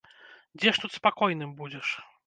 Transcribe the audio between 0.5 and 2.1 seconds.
Дзе ж тут спакойным будзеш?